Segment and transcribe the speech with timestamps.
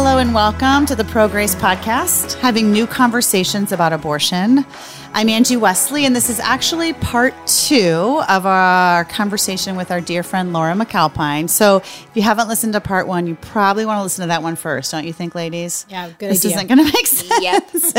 [0.00, 4.64] Hello and welcome to the Pro Grace Podcast, having new conversations about abortion.
[5.12, 10.22] I'm Angie Wesley, and this is actually part two of our conversation with our dear
[10.22, 11.50] friend Laura McAlpine.
[11.50, 14.40] So, if you haven't listened to part one, you probably want to listen to that
[14.40, 15.84] one first, don't you think, ladies?
[15.88, 16.58] Yeah, good this idea.
[16.58, 17.92] isn't going to make sense.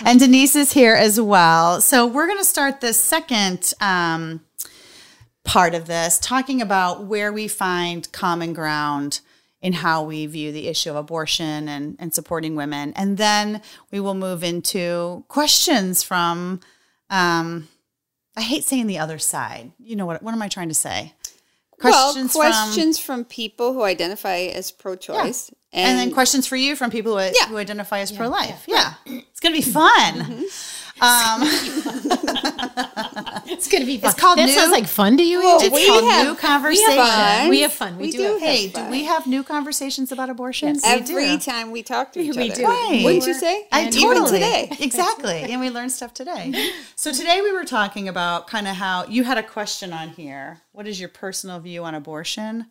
[0.00, 0.06] Yep.
[0.06, 1.82] and Denise is here as well.
[1.82, 4.40] So, we're going to start this second um,
[5.44, 9.20] part of this talking about where we find common ground
[9.62, 12.92] in how we view the issue of abortion and, and supporting women.
[12.96, 13.62] And then
[13.92, 16.60] we will move into questions from,
[17.08, 17.68] um,
[18.36, 19.70] I hate saying the other side.
[19.78, 21.14] You know what, what am I trying to say?
[21.82, 27.18] well, questions from, people who identify as pro-choice, and, then questions for you from people
[27.18, 27.46] who, Yeah.
[27.48, 28.64] who identify as pro-life.
[28.68, 30.44] Yeah, it's gonna be fun.
[31.02, 31.42] Um,
[33.44, 34.10] It's gonna be fun.
[34.10, 35.38] It's called that new- sounds like fun to you.
[35.40, 36.96] Well, it's we called have- new conversation.
[36.96, 37.48] fun.
[37.50, 37.96] we have fun.
[37.96, 38.18] We, We do.
[38.18, 38.84] do have have Hey, fun.
[38.86, 40.74] do we have new conversations about abortion?
[40.76, 40.82] Yes.
[40.84, 41.38] Every do.
[41.38, 42.54] time we talk to each We other.
[42.62, 42.64] do.
[42.66, 43.00] Right.
[43.04, 43.66] Wouldn't you say?
[43.70, 44.68] I And totally Even today.
[44.80, 46.70] exactly, and we learned stuff today.
[46.96, 50.62] So today we were talking about kind of how you had a question on here.
[50.72, 52.66] What is your personal view on abortion?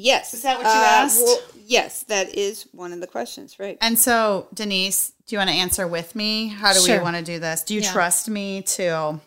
[0.00, 0.32] Yes.
[0.32, 1.20] Is that what you asked?
[1.24, 3.76] well, yes, that is one of the questions, right?
[3.80, 6.48] And so, Denise, do you want to answer with me?
[6.48, 7.62] How do we want to do this?
[7.64, 7.92] Do you Yeah.
[7.92, 9.20] trust me to?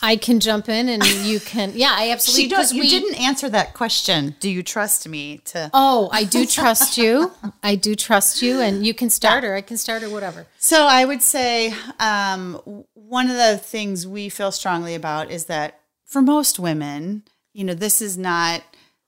[0.00, 1.72] I can jump in, and you can.
[1.74, 2.42] Yeah, I absolutely.
[2.44, 4.36] She don't, 'cause you we- didn't answer that question.
[4.40, 5.70] Do you trust me to?
[5.72, 7.32] Oh, I do trust you.
[7.62, 9.54] I do trust you, and you can start her.
[9.56, 10.08] I can start her.
[10.10, 10.46] Whatever.
[10.58, 12.60] So I would say um,
[12.94, 17.22] one of the things we feel strongly about is that for most women,
[17.52, 18.62] you know, this is not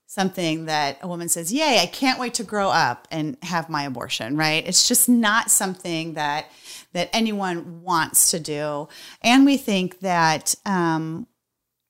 [0.07, 3.83] something that a woman says, "Yay, I can't wait to grow up and have my
[3.83, 4.65] abortion." Right?
[4.65, 6.51] It's just not something that
[6.93, 8.87] that anyone wants to do,
[9.21, 11.27] and we think that um,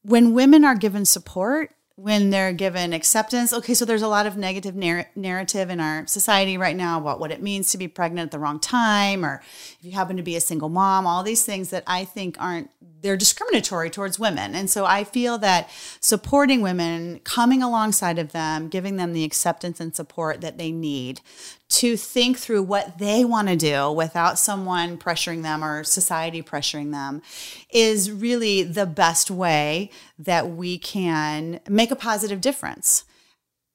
[0.03, 4.37] when women are given support, when they're given acceptance, okay, so there's a lot of
[4.37, 8.27] negative narr- narrative in our society right now about what it means to be pregnant
[8.27, 11.43] at the wrong time, or if you happen to be a single mom, all these
[11.43, 12.69] things that I think aren't,
[13.01, 14.53] they're discriminatory towards women.
[14.53, 19.79] And so I feel that supporting women, coming alongside of them, giving them the acceptance
[19.79, 21.21] and support that they need
[21.69, 26.91] to think through what they want to do without someone pressuring them or society pressuring
[26.91, 27.21] them
[27.69, 33.03] is really the best way that we can make a positive difference.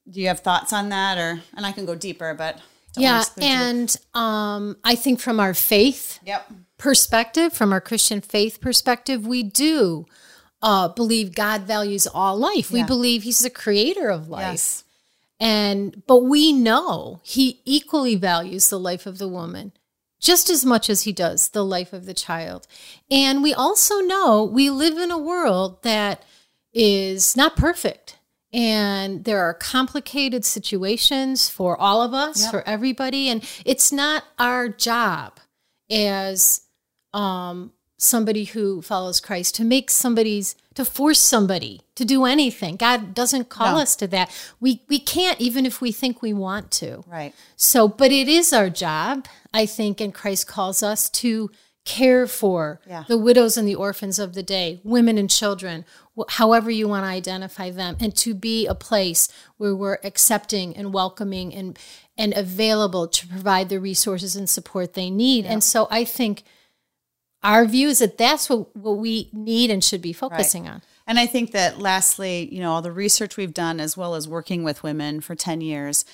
[0.09, 2.59] Do you have thoughts on that or and I can go deeper but
[2.93, 6.51] don't Yeah, and um, I think from our faith Yep.
[6.77, 10.05] perspective, from our Christian faith perspective, we do
[10.61, 12.71] uh, believe God values all life.
[12.71, 14.51] We believe He's the creator of life.
[14.51, 14.83] Yes.
[15.43, 19.73] And but we know he equally values the life of the woman
[20.21, 22.65] just as much as he does the life of the child.
[23.11, 26.23] And we also know we live in a world that
[26.73, 28.17] is not perfect.
[28.53, 32.51] And there are complicated situations for all of us, Yep.
[32.51, 33.27] for everybody.
[33.27, 35.39] And it's not our job
[35.91, 36.61] as
[37.13, 42.75] um, somebody who follows Christ to make somebody's to force somebody to do anything.
[42.77, 43.81] God doesn't call No.
[43.81, 44.29] us to that.
[44.59, 47.03] We we can't even if we think we want to.
[47.07, 47.33] Right.
[47.55, 51.51] So, but it is our job, I think, and Christ calls us to
[51.85, 53.03] care for Yeah.
[53.09, 55.83] the widows and the orphans of the day, women and children,
[56.29, 60.93] however you want to identify them, and to be a place where we're accepting and
[60.93, 61.77] welcoming and
[62.17, 65.45] and available to provide the resources and support they need.
[65.45, 66.43] And so, I think
[67.43, 70.81] our view is that that's what, what we need and should be focusing on.
[71.05, 74.27] And I think that lastly, you know, all the research we've done as well as
[74.27, 76.05] working with women for 10 years,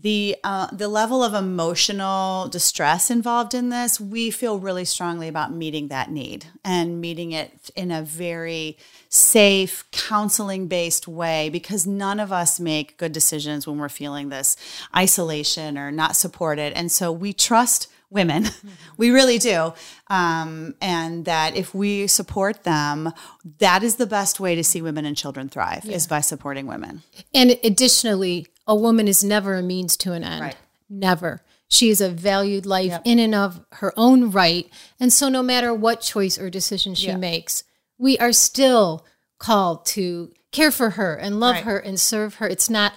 [0.00, 5.52] the uh, the level of emotional distress involved in this, we feel really strongly about
[5.52, 8.78] meeting that need and meeting it in a very
[9.08, 14.56] safe, counseling based way because none of us make good decisions when we're feeling this
[14.94, 16.72] isolation or not supported.
[16.74, 18.46] And so we trust women.
[18.96, 19.74] We really do.
[20.08, 23.12] Um, and that if we support them,
[23.58, 27.02] that is the best way to see women and children thrive is by supporting women.
[27.32, 30.40] And additionally, a woman is never a means to an end.
[30.42, 30.56] Right.
[30.90, 31.42] Never.
[31.68, 34.68] She is a valued life in and of her own right.
[34.98, 37.16] And so, no matter what choice or decision she Yeah.
[37.18, 37.62] makes,
[37.98, 39.06] we are still
[39.38, 41.64] called to care for her and love Right.
[41.64, 42.48] her and serve her.
[42.48, 42.94] It's not.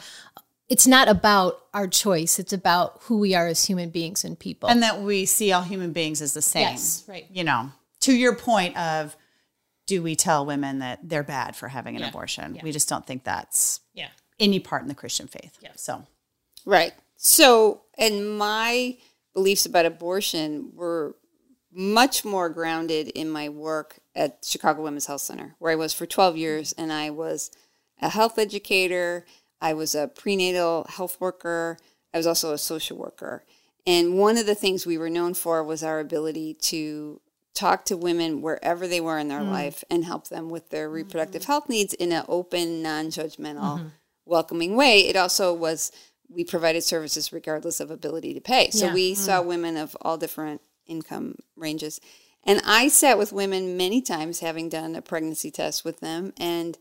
[0.71, 2.39] It's not about our choice.
[2.39, 4.69] It's about who we are as human beings and people.
[4.69, 6.69] And that we see all human beings as the same.
[6.69, 7.25] Yes, right.
[7.29, 7.71] You know,
[8.01, 9.15] to your point of
[9.85, 12.09] do we tell women that they're bad for having an Yeah.
[12.09, 12.55] abortion?
[12.55, 12.63] Yeah.
[12.63, 14.09] We just don't think that's yeah.
[14.39, 15.57] any part in the Christian faith.
[15.61, 15.71] Yeah.
[15.75, 16.05] So
[16.65, 16.93] Right.
[17.17, 18.97] So, and my
[19.33, 21.15] beliefs about abortion were
[21.71, 26.05] much more grounded in my work at Chicago Women's Health Center, where I was for
[26.05, 27.51] 12 years, and I was
[28.01, 29.25] a health educator.
[29.61, 31.77] I was a prenatal health worker.
[32.13, 33.43] I was also a social worker.
[33.85, 37.21] And one of the things we were known for was our ability to
[37.53, 39.51] talk to women wherever they were in their mm.
[39.51, 40.95] life and help them with their mm-hmm.
[40.95, 43.87] reproductive health needs in an open, non judgmental, mm-hmm.
[44.25, 45.01] welcoming way.
[45.01, 45.91] It also was,
[46.29, 48.69] we provided services regardless of ability to pay.
[48.71, 48.93] So Yeah.
[48.93, 49.17] we mm.
[49.17, 51.99] saw women of all different income ranges.
[52.43, 56.77] And I sat with women many times, having done a pregnancy test with them, and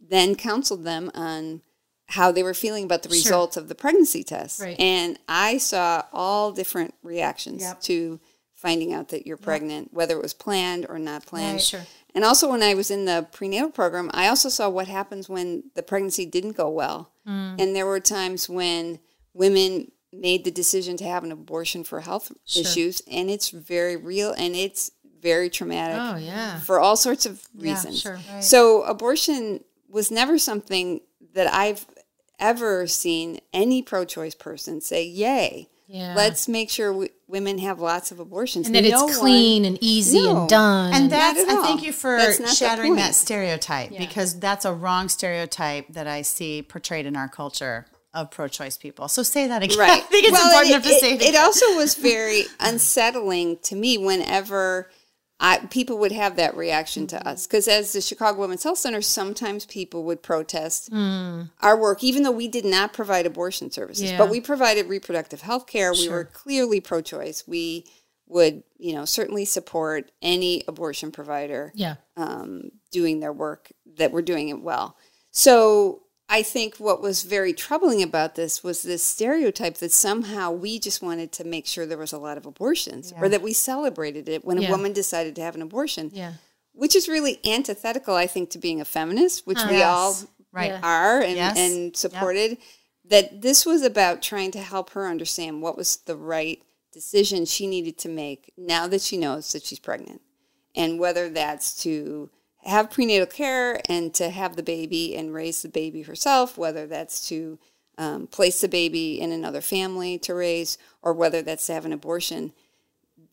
[0.00, 1.62] then counseled them on
[2.08, 3.16] how they were feeling about the Sure.
[3.16, 4.60] results of the pregnancy test.
[4.60, 4.78] Right.
[4.78, 7.80] And I saw all different reactions Yep.
[7.82, 8.20] to
[8.54, 11.54] finding out that you're pregnant, whether it was planned or not planned.
[11.56, 11.86] Right, sure.
[12.14, 15.64] And also, when I was in the prenatal program, I also saw what happens when
[15.74, 17.10] the pregnancy didn't go well.
[17.26, 17.60] Mm.
[17.60, 19.00] And there were times when
[19.32, 24.32] women made the decision to have an abortion for health issues, and it's very real
[24.32, 26.60] and it's very traumatic Oh yeah.
[26.60, 28.00] for all sorts of reasons.
[28.00, 28.20] sure.
[28.40, 31.00] So abortion was never something
[31.32, 31.84] that I've
[32.38, 36.14] ever seen any pro-choice person say, "Yay, Yeah.
[36.16, 39.64] let's make sure w- women have lots of abortions." and that No it's one- clean
[39.64, 40.40] and easy No.
[40.40, 40.92] and done.
[40.94, 43.14] And that's, I thank you for That's not the shattering that point.
[43.14, 48.76] stereotype because that's a wrong stereotype that I see portrayed in our culture of pro-choice
[48.76, 49.08] people.
[49.08, 49.76] So say that again.
[49.78, 49.90] Right.
[49.90, 51.22] I think it's Well, important it, enough to it- say it.
[51.22, 54.88] it also was very unsettling to me whenever
[55.40, 57.46] I, people would have that reaction to us.
[57.46, 62.30] Because as the Chicago Women's Health Center, sometimes people would protest our work, even though
[62.30, 64.18] we did not provide abortion services, Yeah.
[64.18, 65.92] but we provided reproductive health care.
[65.92, 67.48] We were clearly pro choice.
[67.48, 67.86] We
[68.26, 71.96] would, you know, certainly support any abortion provider yeah.
[72.16, 74.96] um, doing their work that were doing it well.
[75.30, 80.78] So I think what was very troubling about this was this stereotype that somehow we
[80.78, 84.28] just wanted to make sure there was a lot of abortions or that we celebrated
[84.28, 84.68] it when Yeah.
[84.68, 86.34] a woman decided to have an abortion, Yeah.
[86.72, 89.86] which is really antithetical, I think, to being a feminist, which we Yes.
[89.86, 90.72] all right.
[90.82, 91.58] Are and, Yes.
[91.58, 92.56] and supported.
[93.04, 97.66] That this was about trying to help her understand what was the right decision she
[97.66, 100.22] needed to make now that she knows that she's pregnant.
[100.74, 102.30] And whether that's to
[102.64, 107.28] have prenatal care and to have the baby and raise the baby herself, whether that's
[107.28, 107.58] to
[107.98, 111.92] um, place the baby in another family to raise, or whether that's to have an
[111.92, 112.52] abortion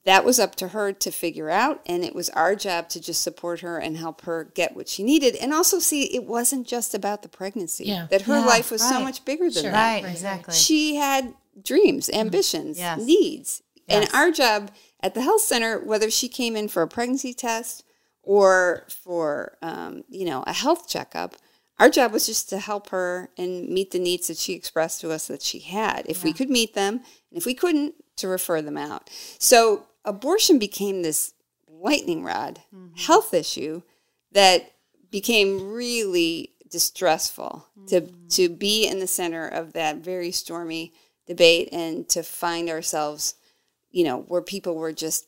[0.04, 3.22] that was up to her to figure out and it was our job to just
[3.22, 6.96] support her and help her get what she needed and also see it wasn't just
[6.96, 8.08] about the pregnancy Yeah.
[8.10, 9.72] that her Yeah, life was so much bigger than Sure.
[9.72, 10.56] that Right, Right, exactly.
[10.56, 13.00] she had dreams ambitions Yes.
[13.00, 17.34] needs and our job at the health center whether she came in for a pregnancy
[17.34, 17.84] test
[18.24, 21.36] or for um, you know a health checkup
[21.82, 25.12] our job was just to help her and meet the needs that she expressed to
[25.12, 26.04] us that she had.
[26.06, 29.10] If we could meet them and if we couldn't to refer them out.
[29.40, 31.34] So abortion became this
[31.68, 32.62] lightning rod
[32.96, 33.82] health issue
[34.32, 34.74] that
[35.10, 40.94] became really distressful to to be in the center of that very stormy
[41.26, 43.36] debate and to find ourselves
[43.90, 45.26] you know where people were just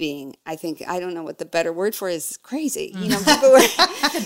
[0.00, 3.18] being i think i don't know what the better word for is crazy you know
[3.18, 3.60] people were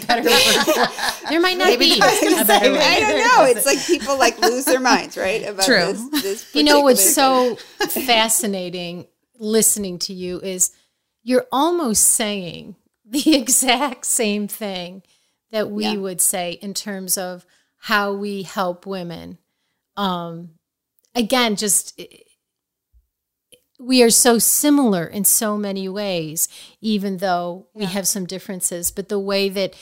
[1.28, 4.64] There might not Maybe be I say, i don't know it's like people like lose
[4.64, 5.92] their minds right about True.
[5.92, 7.56] this, this You know what's so
[7.90, 9.06] fascinating
[9.38, 10.70] listening to you is
[11.22, 15.02] you're almost saying the exact same thing
[15.50, 15.96] that we Yeah.
[15.96, 17.44] would say in terms of
[17.78, 19.38] how we help women.
[19.96, 20.50] Um,
[21.14, 22.00] again, just
[23.78, 26.48] we are so similar in so many ways,
[26.80, 28.90] even though we have some differences.
[28.90, 29.74] But the way that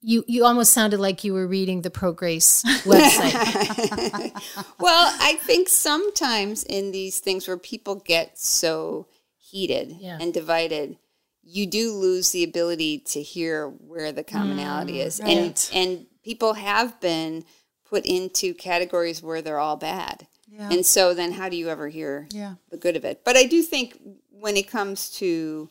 [0.00, 4.32] you you almost sounded like you were reading the Pro Grace website.
[4.80, 10.18] well, I think sometimes in these things where people get so heated Yeah.
[10.20, 10.98] and divided,
[11.42, 15.20] you do lose the ability to hear where the commonality mm, is.
[15.20, 17.44] And and people have been
[17.84, 20.27] put into categories where they're all bad.
[20.50, 20.70] Yeah.
[20.70, 22.54] And so then how do you ever hear Yeah.
[22.70, 23.22] the good of it?
[23.24, 23.98] But I do think
[24.30, 25.70] when it comes to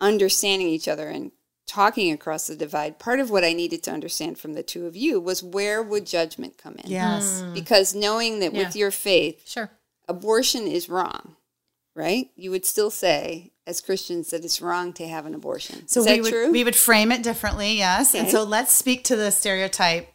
[0.00, 1.32] understanding each other and
[1.66, 4.96] talking across the divide, part of what I needed to understand from the two of
[4.96, 6.90] you was where would judgment come in?
[6.90, 7.42] Yes.
[7.54, 9.70] Because knowing that with your faith, sure.
[10.08, 11.36] abortion is wrong,
[11.94, 12.30] right?
[12.36, 15.88] You would still say, as Christians, that it's wrong to have an abortion.
[15.88, 16.52] So is we would true?
[16.52, 18.14] we would frame it differently, yes.
[18.14, 20.08] And so let's speak to the stereotype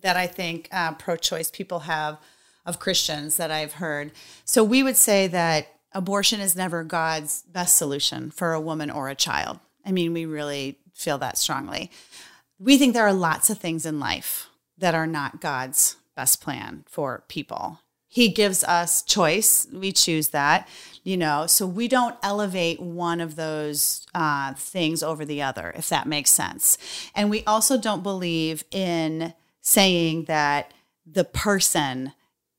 [0.00, 2.18] that I think uh, pro-choice people have
[2.66, 4.12] of Christians that I've heard.
[4.44, 9.08] So we would say that abortion is never God's best solution for a woman or
[9.08, 9.60] a child.
[9.84, 11.90] I mean, we really feel that strongly.
[12.58, 16.84] We think there are lots of things in life that are not God's best plan
[16.88, 17.80] for people.
[18.08, 19.66] He gives us choice.
[19.72, 20.66] We choose that,
[21.04, 21.46] you know.
[21.46, 26.30] So we don't elevate one of those uh, things over the other, if that makes
[26.30, 26.78] sense.
[27.14, 30.72] And we also don't believe in saying that
[31.04, 32.12] the person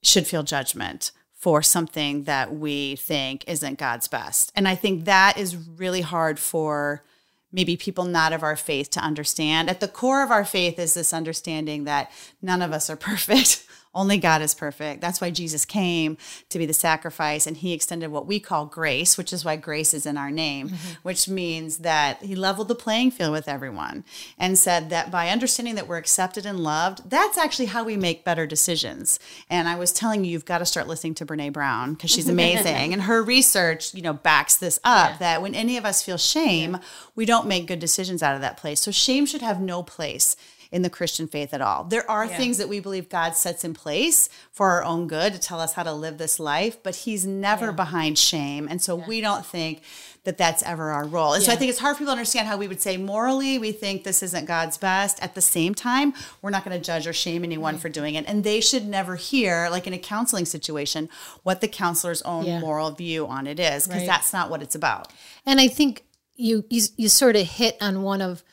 [0.08, 4.52] should feel judgment for something that we think isn't God's best.
[4.56, 7.04] And I think that is really hard for
[7.52, 9.70] maybe people not of our faith to understand.
[9.70, 12.12] At the core of our faith is this understanding that
[12.42, 13.67] none of us are perfect.
[13.98, 15.02] Only God is perfect.
[15.02, 16.18] That's why Jesus came
[16.50, 19.92] to be the sacrifice and he extended what we call grace, which is why grace
[19.92, 20.94] is in our name, mm-hmm.
[21.02, 24.06] which means that he leveled the playing field with everyone
[24.38, 28.24] and said that by understanding that we're accepted and loved, that's actually how we make
[28.24, 29.20] better decisions.
[29.50, 32.30] And I was telling you, you've got to start listening to Brene Brown because she's
[32.38, 32.94] amazing.
[32.94, 35.18] and her research, you know, backs this up yeah.
[35.18, 36.82] that when any of us feel shame, yeah.
[37.16, 38.80] we don't make good decisions out of that place.
[38.80, 40.36] So shame should have no place
[40.72, 41.84] in the Christian faith at all.
[41.86, 42.38] There are yeah.
[42.38, 45.74] things that we believe God sets in place for our own good to tell us
[45.74, 47.72] how to live this life, but He's never yeah.
[47.72, 48.68] behind shame.
[48.70, 49.08] And so yeah.
[49.08, 49.82] we don't think
[50.28, 51.34] that that's ever our role.
[51.34, 53.58] And so I think it's hard for people to understand how we would say morally
[53.60, 55.24] we think this isn't God's best.
[55.24, 57.82] At the same time, we're not going to judge or shame anyone right.
[57.82, 58.26] for doing it.
[58.28, 61.08] And they should never hear, like in a counseling situation,
[61.44, 64.08] what the counselor's own moral view on it is, because right.
[64.08, 65.14] that's not what it's about.
[65.46, 66.04] And I think
[66.36, 68.44] you you, you sort of hit on one of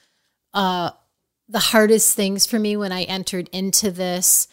[0.54, 0.92] uh,
[1.48, 4.48] the hardest things for me when I entered into this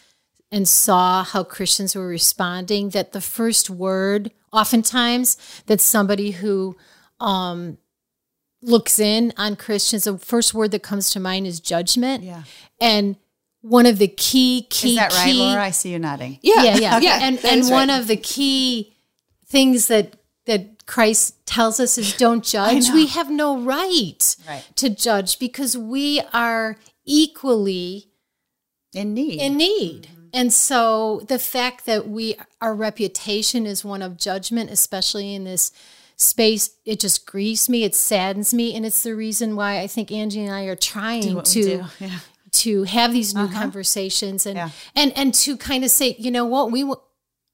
[0.51, 6.75] and saw how Christians were responding that the first word, oftentimes, that somebody who
[7.19, 7.77] um,
[8.62, 12.24] looks in on Christians, the first word that comes to mind is judgment.
[12.24, 12.43] Yeah.
[12.81, 13.15] And
[13.62, 15.63] one of the key, key, is that right, key, Laura?
[15.63, 16.39] I see you nodding.
[16.41, 16.98] Yeah, yeah, yeah.
[16.98, 17.05] okay.
[17.05, 17.19] yeah.
[17.21, 17.71] And and right.
[17.71, 18.93] one of the key
[19.45, 20.21] things that that
[20.86, 22.90] Christ tells us is don't judge.
[22.90, 28.08] We have no right, right to judge because we are equally
[28.94, 29.40] in need.
[29.42, 30.04] In need.
[30.04, 30.22] Mm-hmm.
[30.34, 35.72] And so the fact that we our reputation is one of judgment, especially in this
[36.16, 40.12] space, it just grieves me, it saddens me, and it's the reason why I think
[40.12, 42.20] Angie and I are trying to yeah.
[42.52, 43.60] to have these new uh-huh.
[43.60, 44.70] conversations and yeah.
[44.96, 46.90] and and to kind of say, you know what, we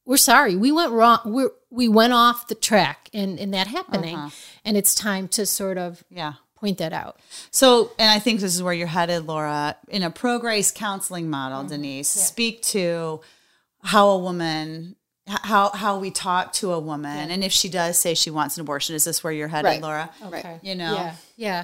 [0.08, 1.20] we're sorry, we went wrong.
[1.26, 4.30] We're we went off the track in in that happening, uh-huh.
[4.64, 7.20] and it's time to sort of yeah point that out.
[7.52, 9.76] So, and I think this is where you're headed, Laura.
[9.90, 11.68] In a pro grace counseling model, mm-hmm.
[11.68, 12.24] Denise, yeah.
[12.24, 13.20] speak to
[13.84, 14.96] how a woman
[15.28, 17.34] how how we talk to a woman yeah.
[17.34, 19.82] and if she does say she wants an abortion is this where you're headed right.
[19.82, 21.64] laura okay you know yeah yeah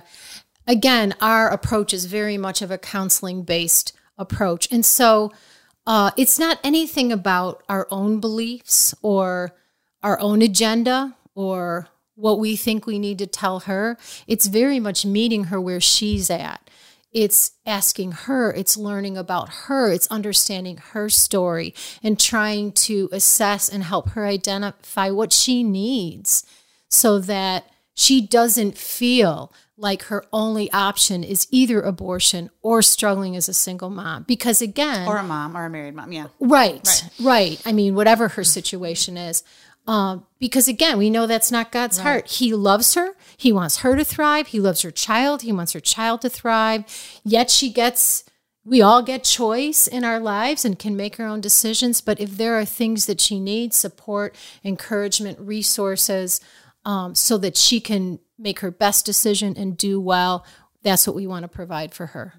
[0.68, 5.32] again our approach is very much of a counseling based approach and so
[5.86, 9.56] uh, it's not anything about our own beliefs or
[10.02, 13.98] our own agenda or what we think we need to tell her.
[14.28, 16.70] It's very much meeting her where she's at.
[17.12, 23.70] It's asking her, it's learning about her, it's understanding her story and trying to assess
[23.70, 26.44] and help her identify what she needs
[26.90, 33.48] so that she doesn't feel like her only option is either abortion or struggling as
[33.48, 37.10] a single mom because again or a mom or a married mom yeah right right,
[37.22, 37.62] right.
[37.66, 39.44] i mean whatever her situation is
[39.86, 42.04] um, because again, we know that's not God's right.
[42.04, 42.28] heart.
[42.32, 43.16] He loves her.
[43.36, 44.48] He wants her to thrive.
[44.48, 45.42] He loves her child.
[45.42, 46.86] He wants her child to thrive.
[47.24, 48.24] Yet she gets,
[48.64, 52.00] we all get choice in our lives and can make our own decisions.
[52.00, 56.40] But if there are things that she needs support, encouragement, resources,
[56.86, 60.46] um, so that she can make her best decision and do well,
[60.82, 62.34] that's what we want to provide for her.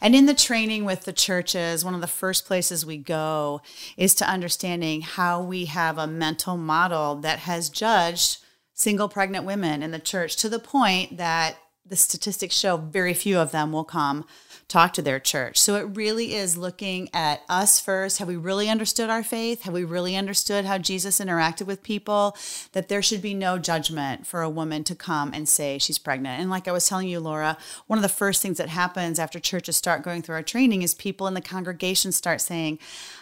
[0.00, 3.60] And in the training with the churches, one of the first places we go
[3.96, 8.38] is to understanding how we have a mental model that has judged
[8.74, 13.38] single pregnant women in the church to the point that the statistics show very few
[13.38, 14.24] of them will come
[14.68, 15.58] talk to their church.
[15.58, 18.18] So it really is looking at us first.
[18.18, 19.62] Have we really understood our faith?
[19.62, 22.36] Have we really understood how Jesus interacted with people?
[22.72, 26.40] That there should be no judgment for a woman to come and say she's pregnant.
[26.40, 27.56] And like I was telling you, Laura,
[27.86, 30.94] one of the first things that happens after churches start going through our training is
[30.94, 32.78] people in the congregation start saying,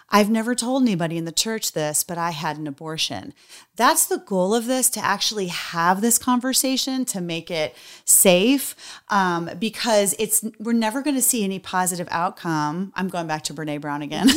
[0.09, 3.35] I've never told anybody in the church this, but I had an abortion.
[3.75, 8.77] That's the goal of this to actually have this conversation to make it safe,
[9.09, 12.93] um, because it's we're never going to see any positive outcome.
[12.95, 14.29] I'm going back to Brene Brown again.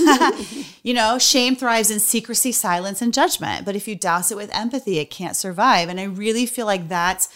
[0.83, 3.63] you know, shame thrives in secrecy, silence, and judgment.
[3.63, 5.87] But if you douse it with empathy, it can't survive.
[5.87, 7.29] And I really feel like that's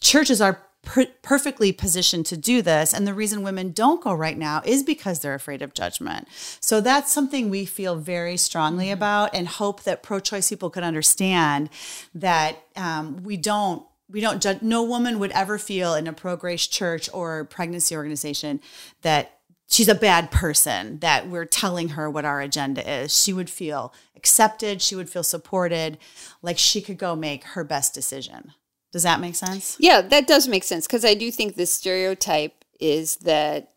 [0.00, 2.92] churches are per- perfectly positioned to do this.
[2.94, 6.28] And the reason women don't go right now is because they're afraid of judgment.
[6.60, 8.94] So that's something we feel very strongly mm-hmm.
[8.94, 11.70] about and hope that pro choice people could understand
[12.14, 16.66] that um, we don't we don't judge no woman would ever feel in a pro-grace
[16.66, 18.60] church or pregnancy organization
[19.02, 23.48] that she's a bad person that we're telling her what our agenda is she would
[23.48, 25.96] feel accepted she would feel supported
[26.42, 28.52] like she could go make her best decision
[28.92, 29.76] does that make sense?
[29.78, 33.70] Yeah, that does make sense because I do think the stereotype is that,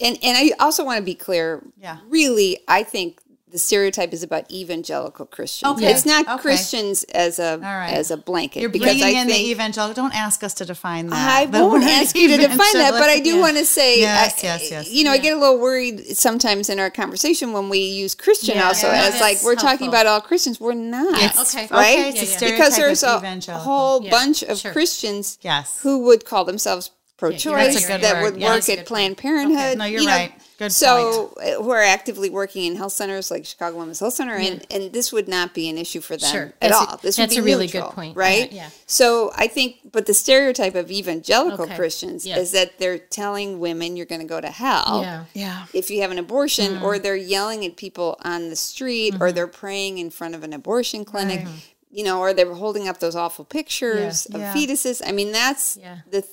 [0.00, 1.62] and and I also want to be clear.
[1.78, 1.98] Yeah.
[2.08, 3.20] Really, I think
[3.54, 5.78] the stereotype is about evangelical Christians.
[5.78, 6.42] Okay, It's not okay.
[6.42, 7.88] Christians as a right.
[7.92, 8.58] as a blanket.
[8.60, 9.94] You're because bringing I in think the evangelical.
[9.94, 11.38] Don't ask us to define that.
[11.40, 13.40] I The won't ask you to define that, but I do evangelical.
[13.40, 14.90] want to say, Yes, I- yes, yes.
[14.90, 18.56] You know, I get a little worried sometimes in our conversation when we use Christian
[18.56, 20.58] Yeah, also yeah, as like we're talking about all Christians.
[20.58, 21.16] We're not.
[21.20, 21.68] Yes, okay.
[21.70, 21.98] Right?
[21.98, 22.36] Okay, it's Yeah, yeah.
[22.36, 24.72] stereotype because there's of a whole Yeah, bunch of sure.
[24.72, 25.78] Christians Yes.
[25.82, 29.78] who would call themselves pro-choice a good that would work at Planned Parenthood.
[29.78, 30.32] No, you're right.
[30.56, 34.34] Good so uh, who are actively working in health centers like Chicago Women's Health Center,
[34.36, 36.42] and, and this would not be an issue for them Sure.
[36.62, 36.96] at That's all.
[36.98, 38.16] This would that's be a really neutral, good point.
[38.16, 38.52] right?
[38.52, 38.70] Yeah, yeah.
[38.86, 41.74] So I think, but the stereotype of evangelical Okay.
[41.76, 42.38] Christians Yeah.
[42.38, 45.24] is that they're telling women you're going to go to hell Yeah.
[45.34, 45.66] Yeah.
[45.74, 46.84] if you have an abortion, Mm-hmm.
[46.84, 50.52] or they're yelling at people on the street, or they're praying in front of an
[50.52, 51.44] abortion clinic,
[51.90, 54.36] you know, or they're holding up those awful pictures Yeah.
[54.36, 54.54] of Yeah.
[54.54, 55.02] fetuses.
[55.04, 55.98] I mean, that's Yeah.
[56.08, 56.24] the,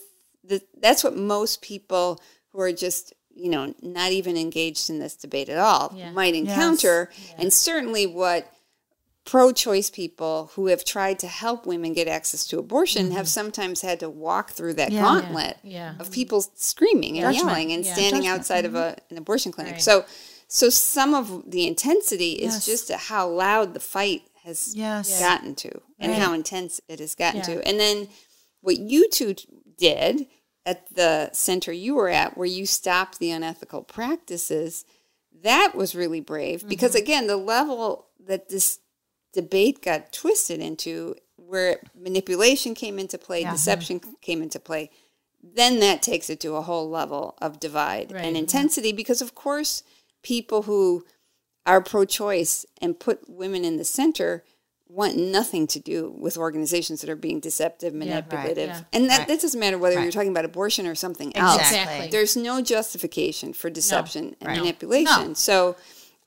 [0.44, 5.16] the that's what most people who are just you know not even engaged in this
[5.16, 6.12] debate at all Yeah.
[6.12, 8.52] might encounter, and certainly what
[9.24, 14.00] pro-choice people who have tried to help women get access to abortion have sometimes had
[14.00, 15.02] to walk through that Yeah.
[15.02, 15.68] gauntlet Mm-hmm.
[15.70, 15.94] Yeah.
[16.00, 17.48] of people screaming and Judgment.
[17.56, 17.94] yelling and Yeah.
[17.94, 18.40] standing Judgment.
[18.40, 19.74] outside of a, an abortion clinic.
[19.74, 19.82] Right.
[19.82, 20.06] So,
[20.48, 22.66] so some of the intensity is Yes.
[22.66, 25.20] just how loud the fight has Yes.
[25.20, 25.70] gotten to,
[26.00, 27.46] and how intense it has gotten Yeah.
[27.62, 27.68] to.
[27.68, 28.10] And then
[28.62, 29.36] what you two
[29.78, 30.26] did
[30.66, 34.86] at the center you were at, where you stopped the unethical practices,
[35.44, 36.70] that was really brave Mm-hmm.
[36.70, 38.80] because again, the level that this
[39.34, 43.52] debate got twisted into, where manipulation came into play, Yeah.
[43.52, 44.92] deception came into play,
[45.44, 48.24] then that takes it to a whole level of divide Right.
[48.26, 49.84] and intensity because of course
[50.22, 51.04] people who
[51.66, 54.44] are pro-choice and put women in the center
[54.94, 58.68] want nothing to do with organizations that are being deceptive, manipulative.
[58.70, 58.82] yeah.
[58.92, 59.28] And that, Right.
[59.30, 61.62] that doesn't matter whether you're talking about abortion or something else.
[61.62, 62.10] Exactly.
[62.10, 64.58] There's no justification for deception and Right.
[64.60, 65.30] manipulation.
[65.30, 65.34] No.
[65.34, 65.76] So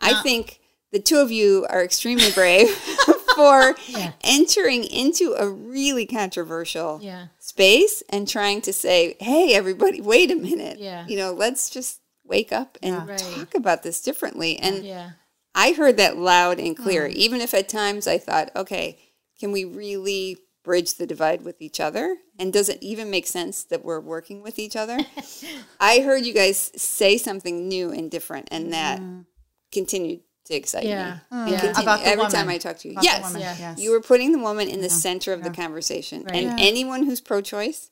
[0.01, 0.61] I think
[0.93, 2.71] the two of you are extremely brave
[3.37, 3.75] for
[4.23, 7.27] entering into a really controversial Yeah.
[7.39, 10.79] space and trying to say, hey, everybody, wait a minute.
[10.79, 11.07] Yeah.
[11.07, 13.07] You know, let's just wake up and Yeah.
[13.07, 13.19] Right.
[13.19, 14.57] talk about this differently.
[14.59, 15.11] And Yeah.
[15.55, 17.13] I heard that loud and clear, Mm.
[17.15, 18.99] even if at times I thought, okay,
[19.39, 22.17] can we really bridge the divide with each other?
[22.39, 24.99] And does it even make sense that we're working with each other?
[25.81, 29.01] I heard you guys say something new and different, and that
[29.73, 31.13] continued to excite Yeah.
[31.15, 31.21] me.
[31.31, 31.61] And Yeah.
[31.61, 32.33] continue- About the every woman.
[32.33, 32.93] time I talk to you.
[32.95, 33.35] About yes.
[33.39, 33.57] Yeah.
[33.59, 33.79] yes.
[33.79, 36.25] You were putting the woman in the center of the conversation.
[36.25, 36.35] Right.
[36.45, 36.67] And Yeah.
[36.67, 37.91] anyone who's pro choice,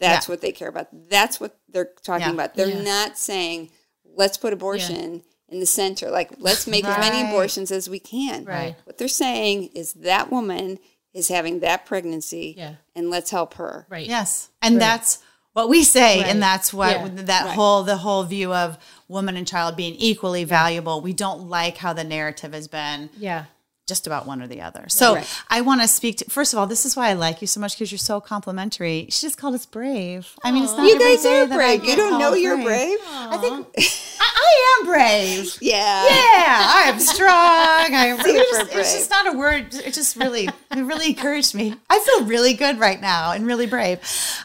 [0.00, 0.32] that's Yeah.
[0.32, 0.88] what they care about.
[1.08, 2.32] That's what they're talking Yeah.
[2.32, 2.54] about.
[2.54, 2.82] They're Yeah.
[2.82, 3.70] not saying,
[4.04, 6.10] let's put abortion in the center.
[6.10, 8.44] Like, let's make as many abortions as we can.
[8.44, 8.76] Right.
[8.84, 10.78] What they're saying is that woman
[11.12, 12.74] is having that pregnancy Yeah.
[12.96, 13.86] and let's help her.
[13.88, 14.06] Right.
[14.06, 14.48] Yes.
[14.62, 15.18] And that's
[15.52, 16.26] what we say Right.
[16.30, 17.08] and that's what Yeah.
[17.24, 18.76] that whole the whole view of
[19.06, 21.00] woman and child being equally valuable.
[21.00, 23.44] We don't like how the narrative has been Yeah.
[23.86, 24.86] Just about one or the other.
[24.88, 25.42] So Right.
[25.50, 27.60] I want to speak to first of all, this is why I like you so
[27.60, 29.06] much because you're so complimentary.
[29.10, 30.28] She just called us brave.
[30.42, 31.84] I mean, it's not You guys are brave.
[31.84, 32.98] You don't know you're brave?
[33.06, 35.58] I think I, I am brave.
[35.60, 36.04] Yeah.
[36.04, 37.28] Yeah, I am strong.
[37.30, 38.80] I am Super it's, just, brave.
[38.80, 39.74] it's just not a word.
[39.74, 41.74] It just really, it really encouraged me.
[41.90, 44.00] I feel really good right now and really brave.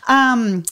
[0.08, 0.64] Um,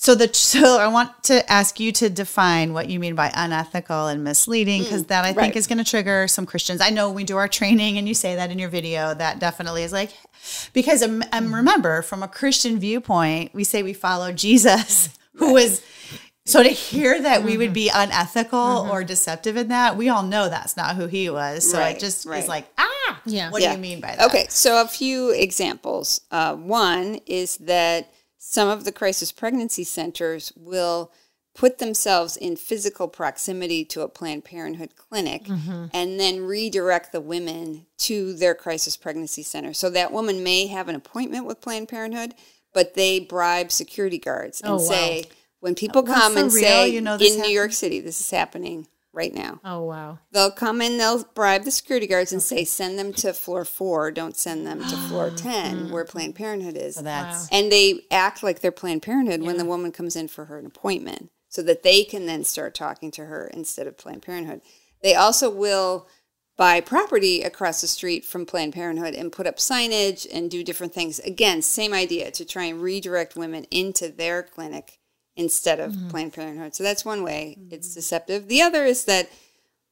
[0.00, 4.06] so the so I want to ask you to define what you mean by unethical
[4.06, 5.56] and misleading because that I think right.
[5.56, 6.80] is going to trigger some Christians.
[6.80, 9.12] I know we do our training and you say that in your video.
[9.12, 10.10] That definitely is like
[10.72, 15.82] because um, um, remember from a Christian viewpoint, we say we follow Jesus, who was.
[16.46, 18.58] So to hear that we would be unethical
[18.90, 21.70] or deceptive in that, we all know that's not who he was.
[21.70, 22.42] So Right, it just right.
[22.42, 23.50] is like, ah, Yeah.
[23.50, 23.68] What Yeah.
[23.68, 24.26] do you mean by that?
[24.30, 26.22] Okay, so a few examples.
[26.30, 28.10] Uh, one is that
[28.42, 31.12] some of the crisis pregnancy centers will
[31.54, 35.86] put themselves in physical proximity to a Planned Parenthood clinic Mm-hmm.
[35.92, 39.74] and then redirect the women to their crisis pregnancy center.
[39.74, 42.34] So that woman may have an appointment with Planned Parenthood,
[42.72, 44.80] but they bribe security guards and Oh, wow.
[44.88, 45.24] say,
[45.58, 46.62] when people come and real?
[46.62, 47.50] say, You know this in New?
[47.50, 49.60] York City, this is happening right now.
[49.64, 50.18] Oh wow.
[50.32, 54.10] they'll come in, they'll bribe the security guards and say send them to floor four
[54.10, 55.90] don't send them to floor 10 mm.
[55.90, 56.96] where planned parenthood is.
[56.96, 60.46] So that's and they act like they're planned parenthood when the woman comes in for
[60.46, 64.22] her an appointment so that they can then start talking to her instead of planned
[64.22, 64.60] parenthood.
[65.02, 66.06] They also will
[66.56, 70.92] buy property across the street from planned parenthood and put up signage and do different
[70.92, 71.18] things.
[71.18, 74.99] Again same idea to try and redirect women into their clinic
[75.40, 76.08] instead of mm-hmm.
[76.08, 77.94] planned parenthood so that's one way it's mm-hmm.
[77.94, 79.28] deceptive the other is that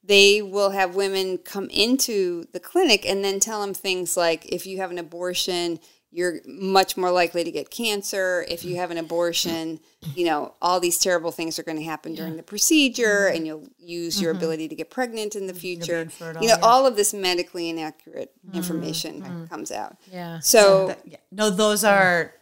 [0.04, 4.66] they will have women come into the clinic and then tell them things like if
[4.66, 5.78] you have an abortion
[6.10, 9.78] you're much more likely to get cancer if you have an abortion.
[10.14, 13.36] You know, all these terrible things are going to happen during the procedure, mm-hmm.
[13.36, 16.00] and you'll use your ability to get pregnant in the future.
[16.00, 16.64] infertile, You know, yeah.
[16.64, 19.98] all of this medically inaccurate information comes out.
[20.10, 20.38] Yeah.
[20.40, 21.18] So, Yeah.
[21.30, 22.32] No, those are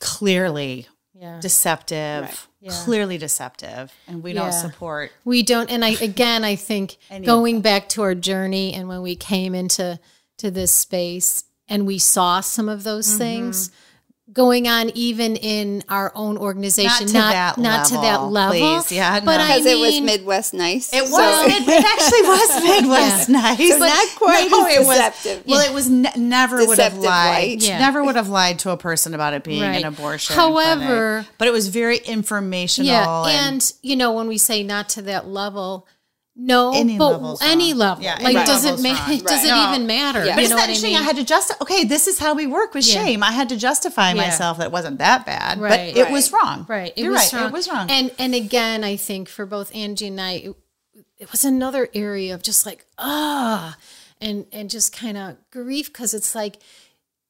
[0.00, 1.40] clearly Yeah.
[1.40, 2.38] deceptive, Right.
[2.60, 2.82] Yeah.
[2.84, 5.12] clearly deceptive, and we don't support.
[5.24, 9.16] We don't, and I again, I think going back to our journey and when we
[9.16, 9.98] came into
[10.38, 13.18] to this space and we saw some of those Mm-hmm.
[13.18, 13.70] things
[14.32, 18.30] going on, even in our own organization, Not to not that not to that level,
[18.30, 18.92] level, please.
[18.92, 19.44] Yeah, but no.
[19.44, 20.92] I because it was Midwest nice.
[20.92, 21.10] It was.
[21.12, 23.68] So- it, it actually was Midwest nice.
[23.70, 25.46] So not quite as it was- deceptive.
[25.46, 27.62] well, it was ne- never would have lied.
[27.62, 27.78] Yeah.
[27.78, 29.76] Never would have lied to a person about it being Right.
[29.82, 30.34] an abortion.
[30.36, 31.38] However- clinic.
[31.38, 32.88] but it was very informational.
[32.90, 35.86] yeah, and, and you know when we say not to that level.
[36.38, 37.78] No, Any but level's any wrong.
[37.78, 39.18] level, Yeah, like any does it level's ma- wrong.
[39.24, 39.74] does it Right.
[39.74, 40.24] even matter?
[40.24, 40.34] Yeah.
[40.34, 40.96] But You it's know not what I mean?
[40.96, 41.62] I, had to justify.
[41.62, 43.02] Okay, this is how we work with Yeah.
[43.04, 43.22] shame.
[43.22, 44.16] I had to justify Yeah.
[44.26, 45.94] myself that it wasn't that bad, Right.
[45.94, 46.12] but it Right.
[46.12, 46.66] was wrong.
[46.68, 46.92] Right.
[46.94, 47.40] It You're was right.
[47.40, 47.48] wrong.
[47.48, 47.90] It was wrong.
[47.90, 50.54] And and again, I think for both Angie and I, it,
[51.18, 53.76] it was another area of just like ah,
[54.20, 56.58] and and just kind of grief because it's like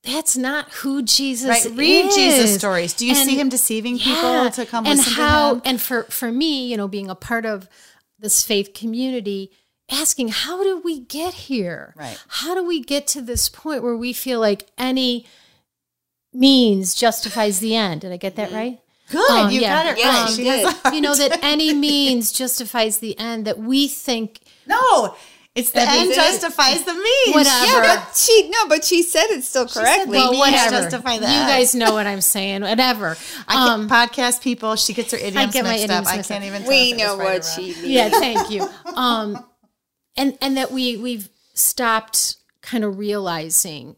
[0.02, 1.76] that's not who Jesus Right.
[1.76, 2.92] Read Jesus stories.
[2.92, 5.62] Do you And- see him deceiving people yeah, to come and listen how to him?
[5.64, 7.68] and for for me, you know, being a part of
[8.18, 9.50] this faith community.
[9.90, 11.94] Asking, how do we get here?
[11.96, 12.18] Right.
[12.26, 15.26] How do we get to this point where we feel like any
[16.32, 18.00] means justifies the end?
[18.02, 18.80] Did I get that right?
[19.10, 19.30] Good.
[19.30, 19.84] Um, you yeah.
[19.84, 20.76] got it Yeah, right.
[20.84, 25.14] has you know that any means justifies the end that we think No,
[25.56, 27.34] it's the That end means it- justifies the means.
[27.34, 27.64] Whatever.
[27.66, 30.10] yeah, but she no, but she said it still correctly.
[30.18, 33.16] well, well means whatever justify you guys know what i'm saying whatever
[33.48, 34.76] I um can't, podcast people.
[34.76, 36.12] She gets her idioms get my mixed idioms up.
[36.12, 36.48] I can't up.
[36.48, 36.62] even.
[36.62, 37.56] Tell we if know right what wrong.
[37.56, 37.82] she means.
[37.84, 39.44] yeah thank you um
[40.16, 43.96] and and that we we've stopped kind of realizing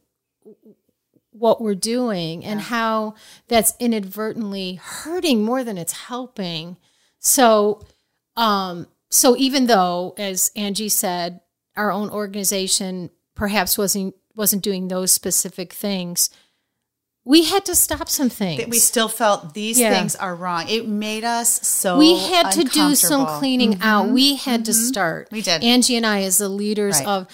[1.32, 3.14] what we're doing and how
[3.48, 6.76] that's inadvertently hurting more than it's helping
[7.18, 7.80] so
[8.36, 11.40] um so even though as angie said
[11.78, 16.28] our own organization perhaps wasn't wasn't doing those specific things
[17.24, 19.92] we had to stop some things That we still felt these Yeah.
[19.92, 20.66] things are wrong.
[20.66, 21.98] It made us so.
[21.98, 24.08] we had to do some cleaning out.
[24.08, 25.26] We had to start.
[25.26, 25.34] Mm-hmm.
[25.36, 25.62] We did.
[25.62, 27.06] Angie and I, as the leaders Right.
[27.06, 27.26] of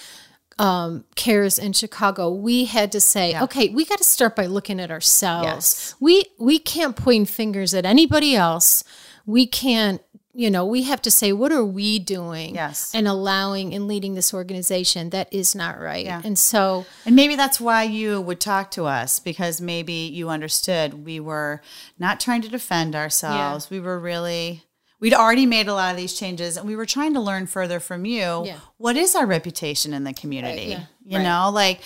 [0.59, 4.81] um, CARES in Chicago, we had to say, okay, we got to start by looking
[4.81, 5.45] at ourselves.
[5.47, 5.95] Yes.
[6.01, 8.83] We we can't point fingers at anybody else.
[9.25, 10.01] We can't.
[10.37, 12.55] You know, we have to say, what are we doing?
[12.55, 12.93] Yes.
[12.93, 16.05] And allowing and leading this organization that is not right.
[16.05, 16.21] Yeah.
[16.25, 21.05] And so, And maybe that's why you would talk to us because maybe you understood
[21.05, 21.61] we were
[21.97, 23.69] not trying to defend ourselves.
[23.69, 24.63] We were really,
[24.99, 27.79] we'd already made a lot of these changes and we were trying to learn further
[27.79, 28.43] from you.
[28.45, 28.59] Yeah.
[28.77, 30.71] What is our reputation in the community?
[30.71, 30.83] yeah.
[31.07, 31.79] You know, like,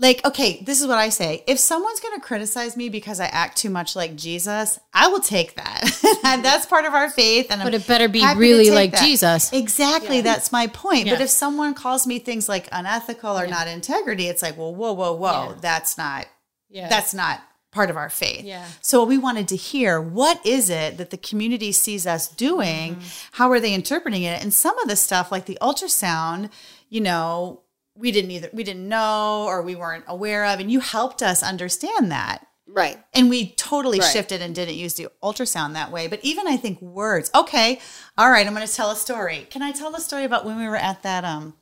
[0.00, 1.44] like, okay, this is what I say.
[1.46, 5.20] If someone's going to criticize me because I act too much like Jesus, I will
[5.20, 6.20] take that.
[6.24, 7.48] and that's part of our faith.
[7.50, 9.04] And But I'm it better be really like that.
[9.04, 9.52] Jesus.
[9.52, 10.22] Exactly.
[10.22, 11.10] That's my point.
[11.10, 14.94] But if someone calls me things like unethical or not integrity, it's like, well, whoa,
[14.94, 15.50] whoa, whoa.
[15.50, 15.54] Yeah.
[15.60, 16.26] That's not
[16.70, 16.88] yeah.
[16.88, 18.44] that's not part of our faith.
[18.44, 18.66] Yeah.
[18.80, 22.96] So we wanted to hear what is it that the community sees us doing?
[22.96, 23.08] Mm-hmm.
[23.32, 24.42] How are they interpreting it?
[24.42, 26.50] And some of the stuff like the ultrasound,
[26.88, 27.60] you know,
[28.00, 31.42] we didn't either we didn't know or we weren't aware of and you helped us
[31.42, 32.46] understand that.
[32.66, 32.98] Right.
[33.14, 34.12] And we totally Right.
[34.12, 36.06] shifted and didn't use the ultrasound that way.
[36.06, 37.30] But even I think words.
[37.34, 37.80] Okay,
[38.16, 39.46] all right, I'm going to tell a story.
[39.50, 41.54] Can I tell the story about when we were at that um,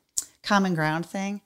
[0.43, 1.41] common ground thing?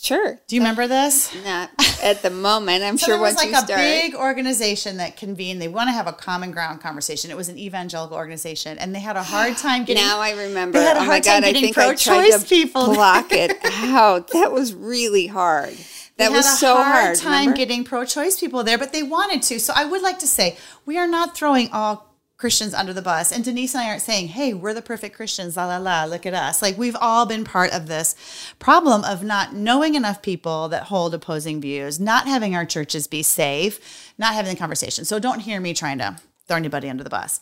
[0.00, 0.38] Sure.
[0.48, 1.34] Do you remember this?
[1.44, 1.70] Not
[2.02, 2.82] at the moment.
[2.82, 5.62] I'm So sure there was once like you a big organization that convened.
[5.62, 7.30] They want to have a common ground conversation.
[7.30, 10.02] It was an evangelical organization, and they had a hard time getting.
[10.02, 10.78] now I remember.
[10.78, 11.44] They had a oh my hard time god!
[11.48, 12.94] I getting think I tried pro-choice to people.
[12.94, 14.28] block it out.
[14.32, 15.70] That was really hard.
[16.16, 17.16] They That had was a so hard hard.
[17.18, 17.56] time remember?
[17.56, 19.58] getting pro-choice people there, but they wanted to.
[19.58, 23.30] So I would like to say we are not throwing all Christians under the bus.
[23.30, 26.04] And Denise and I aren't saying, "Hey, we're the perfect Christians." La la la.
[26.04, 26.60] Look at us.
[26.62, 28.16] Like we've all been part of this
[28.58, 33.22] problem of not knowing enough people that hold opposing views, not having our churches be
[33.22, 35.04] safe, not having the conversation.
[35.04, 36.16] So don't hear me trying to
[36.46, 37.40] throw anybody under the bus.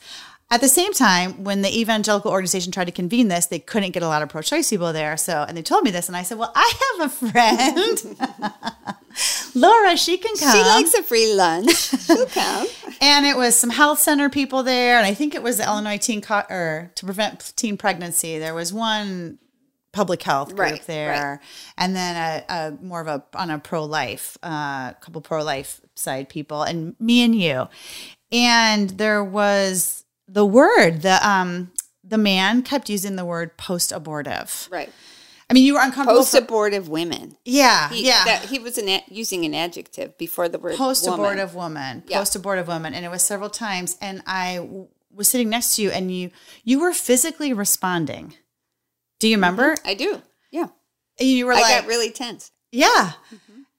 [0.53, 4.03] At the same time, when the evangelical organization tried to convene this, they couldn't get
[4.03, 5.17] a lot of pro-choice people there.
[5.17, 8.19] So, and they told me this, and I said, "Well, I have a friend,
[9.55, 9.97] Laura.
[9.97, 11.75] She can come." She likes a free lunch.
[12.03, 12.67] She'll come.
[13.01, 15.97] and it was some health center people there, and I think it was the Illinois
[15.97, 18.39] Teen Co- or to prevent teen pregnancy.
[18.39, 19.39] There was one
[19.95, 21.41] public health group Right, there,
[21.79, 25.43] and then a, a more of a on a pro life, a uh, couple pro
[25.43, 27.69] life side people, and me and you,
[28.31, 31.73] and there was the word the um
[32.05, 34.69] the man kept using the word post abortive.
[34.71, 34.91] Right.
[35.49, 36.21] I mean, you were uncomfortable.
[36.21, 37.37] Post abortive women.
[37.45, 38.25] yeah, He, yeah.
[38.25, 42.19] that, he was an, a- using an adjective before the word post abortive woman, Yeah.
[42.19, 43.99] post abortive woman, and it was several times.
[44.01, 46.31] And I w- was sitting next to you, and you
[46.65, 48.35] you were physically responding.
[49.21, 49.77] Do you remember?
[49.85, 50.23] I do.
[50.51, 50.69] Yeah.
[51.21, 52.51] And You were I like, got really tense.
[52.73, 53.13] yeah.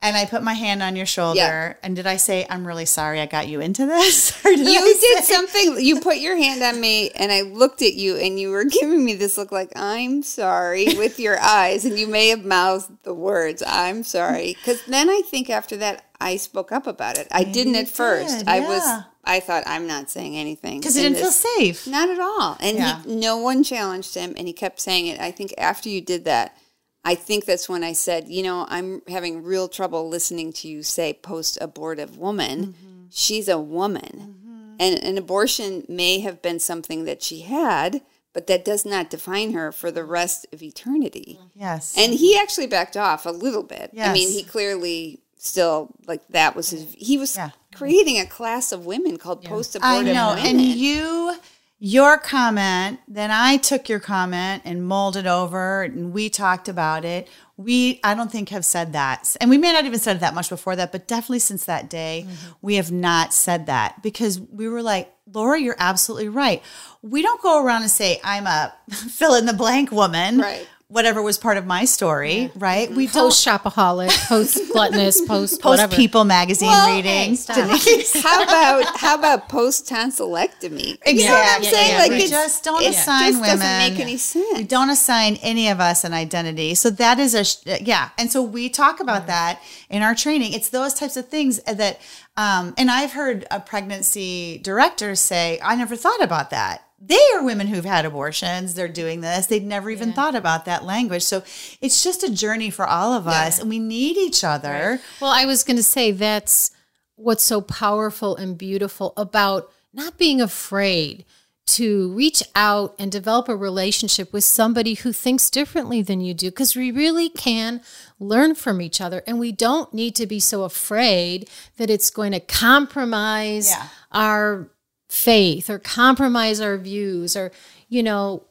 [0.06, 3.22] And I put my hand on your shoulder, and did I say, "I'm really sorry,
[3.22, 4.34] I got you into this"?
[4.46, 5.78] Or did I You did say- something.
[5.80, 9.06] You put your hand on me, and I looked at you, and you were giving
[9.06, 13.14] me this look like "I'm sorry" with your eyes, and you may have mouthed the
[13.14, 17.28] words "I'm sorry." Because then I think after that, I spoke up about it.
[17.32, 18.40] I didn't you at first.
[18.40, 18.84] did, I was.
[19.24, 21.88] I thought I'm not saying anything because it didn't feel safe.
[21.88, 22.58] Not at all.
[22.60, 23.02] And Yeah.
[23.04, 25.22] he, no one challenged him, and he kept saying it.
[25.22, 26.58] I think after you did that,
[27.06, 30.84] I think that's when I said, you know, I'm having real trouble listening to you
[30.84, 32.68] say post abortive woman.
[32.68, 33.04] Mm-hmm.
[33.10, 34.76] She's a woman.
[34.80, 38.02] And an abortion may have been something that she had,
[38.34, 41.40] but that does not define her for the rest of eternity.
[41.54, 43.92] Yes, And he actually backed off a little bit.
[43.98, 47.52] I mean, he clearly still, like, that was his, he was Yeah.
[47.76, 50.30] creating a class of women called post abortive I know.
[50.36, 50.46] women.
[50.48, 51.38] And you,
[51.86, 57.28] your comment, then I took your comment and molded over, and we talked about it.
[57.58, 60.34] We, I don't think, have said that, and we may not even said it that
[60.34, 62.52] much before that, but definitely since that day, mm-hmm.
[62.62, 66.64] we have not said that because we were like, Laura, you're absolutely right.
[67.02, 70.66] We don't go around and say I'm a fill in the blank woman, Right.
[70.90, 72.92] Whatever was part of my story, right?
[72.92, 75.96] We don't Post shopaholic, post gluttonous, post post whatever.
[75.96, 77.36] People magazine Well, reading.
[77.36, 81.00] hey, how about how about post tonsillectomy?
[81.08, 81.66] You know what I'm Exactly.
[81.70, 81.90] saying?
[81.92, 82.22] yeah, like right.
[82.22, 83.58] we just don't it assign just women.
[83.60, 84.58] doesn't make any sense.
[84.60, 86.76] We don't assign any of us an identity.
[86.76, 88.10] So that is a sh- yeah.
[88.20, 90.54] And so we talk about that in our training.
[90.54, 92.00] It's those types of things that,
[92.38, 97.44] um, and I've heard a pregnancy director say, "I never thought about that." They are
[97.44, 98.76] women who've had abortions.
[98.76, 99.48] They're doing this.
[99.48, 101.24] They'd never even thought about that language.
[101.24, 101.44] So
[101.82, 105.02] it's just a journey for all of us, and we need each other.
[105.20, 106.72] Well, I was going to say that's
[107.16, 111.26] what's so powerful and beautiful about not being afraid
[111.66, 116.50] to reach out and develop a relationship with somebody who thinks differently than you do
[116.50, 117.82] because we really can
[118.20, 122.34] learn from each other and we don't need to be so afraid that it's going
[122.34, 123.88] to compromise Yeah.
[124.12, 124.68] our
[125.14, 127.52] faith or compromise our views or
[127.88, 128.44] you know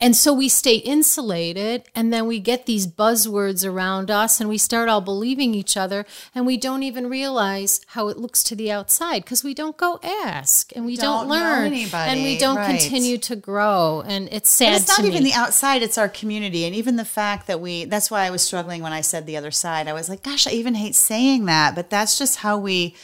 [0.00, 4.56] and so we stay insulated and then we get these buzzwords around us and we
[4.56, 6.06] start all believing each other
[6.36, 9.98] and we don't even realize how it looks to the outside because we don't go
[10.04, 12.78] ask and we don't, don't learn and we don't right.
[12.78, 15.30] continue to grow and it's sad But it's not even me.
[15.30, 16.64] the outside, it's our community.
[16.64, 19.36] And even the fact that we, that's why I was struggling when I said the
[19.36, 19.88] other side.
[19.88, 22.94] I was like, gosh, I even hate saying that, but that's just how we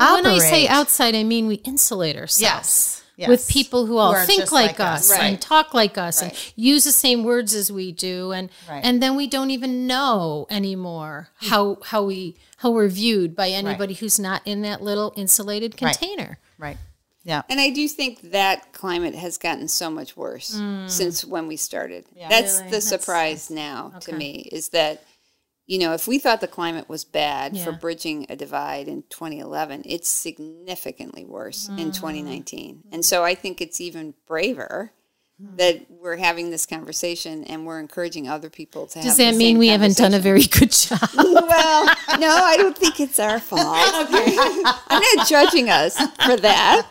[0.00, 2.40] when I say outside, I mean we insulate ourselves.
[2.40, 2.96] Yes.
[3.16, 3.28] Yes.
[3.28, 5.10] With people who all are think like, like us.
[5.10, 5.24] us, Right.
[5.26, 6.30] and talk like us Right.
[6.32, 8.80] and use the same words as we do and Right.
[8.82, 13.92] and then we don't even know anymore how how we how we're viewed by anybody
[13.92, 16.38] who's not in that little insulated container.
[16.56, 16.78] Right.
[17.22, 17.42] Yeah.
[17.50, 22.06] And I do think that climate has gotten so much worse since when we started.
[22.30, 22.58] That's Mm.
[22.60, 22.70] Really?
[22.70, 25.02] the surprise now to me is that,
[25.70, 29.82] you know, if we thought the climate was bad for bridging a divide in 2011,
[29.84, 31.78] it's significantly worse Mm.
[31.78, 32.82] in 2019.
[32.90, 34.90] And so I think it's even braver
[35.40, 35.56] Mm.
[35.58, 39.58] that we're having this conversation and we're encouraging other people to have Does that mean
[39.58, 40.98] we haven't done a very good job?
[41.16, 41.84] well,
[42.18, 43.62] no, I don't think it's our fault.
[44.90, 46.88] I'm not judging us for that.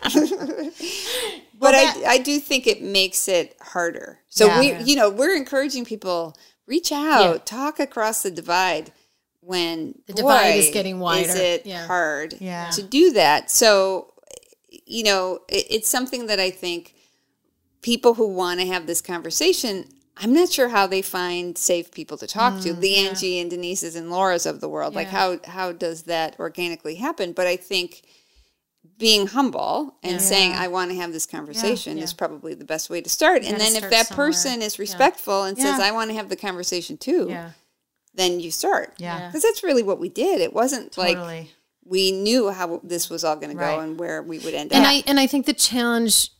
[1.58, 4.20] but I, I do think it makes it harder.
[4.30, 4.58] So Yeah.
[4.60, 6.34] we, you know, we're encouraging people
[6.70, 7.38] reach out, Yeah.
[7.44, 8.92] talk across the divide.
[9.42, 11.30] When The divide is getting wider.
[11.30, 11.86] Is it Yeah.
[11.86, 12.70] hard Yeah.
[12.70, 13.50] to do that?
[13.50, 14.12] So,
[14.86, 16.94] you know, it, it's something that I think
[17.82, 19.86] people who want to have this conversation,
[20.18, 22.74] I'm not sure how they find safe people to talk to.
[22.74, 24.94] The Angie and Denise's and Laura's of the world.
[24.94, 27.32] Like Mm, how how does that organically happen?
[27.32, 28.02] But I think
[29.00, 32.04] being humble and saying I want to have this conversation Yeah.
[32.04, 33.42] is probably the best way to start.
[33.42, 34.28] And gotta then if that somewhere.
[34.28, 35.86] person is respectful and says Yeah.
[35.86, 37.50] I want to have the conversation too, yeah.
[38.14, 38.94] then you start.
[38.98, 39.26] Yeah.
[39.26, 40.40] Because that's really what we did.
[40.40, 41.48] It wasn't like
[41.84, 44.84] we knew how this was all going to go and where we would end And
[44.84, 44.90] up.
[44.92, 46.30] I and I think the challenge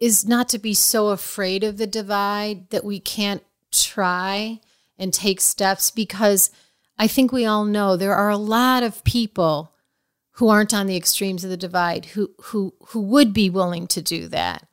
[0.00, 4.60] is not to be so afraid of the divide that we can't try
[4.98, 6.50] and take steps because
[6.98, 9.72] I think we all know there are a lot of people
[10.34, 14.02] who aren't on the extremes of the divide who who who would be willing to
[14.02, 14.66] do that.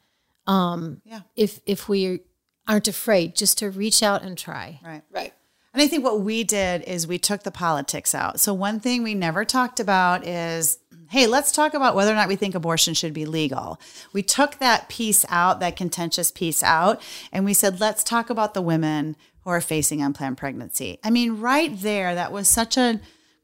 [0.48, 1.22] Um Yeah.
[1.36, 2.22] if if we
[2.68, 4.80] aren't afraid just to reach out and try.
[4.84, 5.04] Right.
[5.12, 5.34] right.
[5.74, 8.40] And I think what we did is we took the politics out.
[8.40, 12.28] So one thing we never talked about is, hey, let's talk about whether or not
[12.28, 13.80] we think abortion should be legal.
[14.12, 18.54] We took that piece out, that contentious piece out, and we said, let's talk about
[18.54, 21.00] the women who are facing unplanned pregnancy.
[21.04, 23.00] I mean, right there, that was such a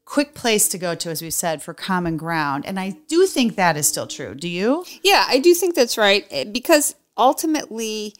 [0.08, 2.64] quick place to go to, as we said, for common ground.
[2.64, 4.34] And I do think that is still true.
[4.34, 4.86] Do you?
[5.02, 8.14] Yeah, I do think that's right eh, because ultimately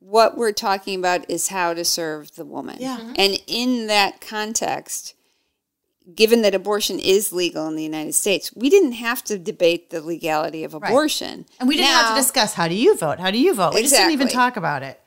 [0.00, 2.76] what we're talking about is how to serve the woman.
[2.78, 2.98] Yeah.
[2.98, 3.14] Mhm.
[3.16, 5.14] And in that context,
[6.14, 10.02] given that abortion is legal in the United States, we didn't have to debate the
[10.02, 11.46] legality of abortion.
[11.58, 13.18] And we didn't have to discuss how do you vote?
[13.18, 13.74] How do you vote?
[13.74, 15.00] We just didn't even talk about it.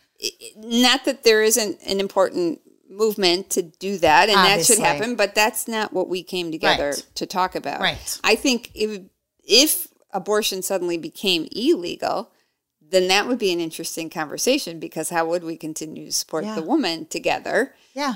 [0.57, 2.61] not that there isn't an important
[2.95, 6.89] movement to do that and that should happen but that's not what we came together
[6.91, 7.05] Right.
[7.15, 8.19] to talk about Right.
[8.23, 9.01] i think if
[9.43, 12.31] if abortion suddenly became illegal
[12.81, 16.55] then that would be an interesting conversation because how would we continue to support Yeah.
[16.55, 18.15] the woman together Yeah.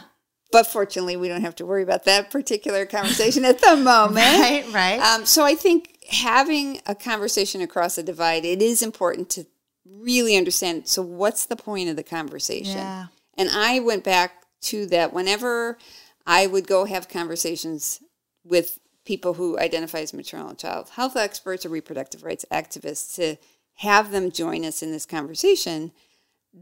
[0.51, 4.65] but fortunately we don't have to worry about that particular conversation at the moment Right,
[4.71, 4.99] right.
[4.99, 9.45] um, so I think having a conversation across a divide, it is important to
[9.85, 10.87] really understand.
[10.87, 12.77] So, what's the point of the conversation?
[12.77, 13.07] Yeah.
[13.37, 15.77] And I went back to that whenever
[16.25, 18.01] I would go have conversations
[18.43, 23.37] with people who identify as maternal and child health experts or reproductive rights activists to
[23.75, 25.91] have them join us in this conversation.